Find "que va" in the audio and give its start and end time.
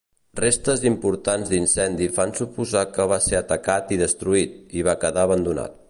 2.97-3.21